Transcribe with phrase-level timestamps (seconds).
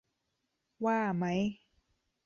[0.85, 1.39] ว่ามั้ย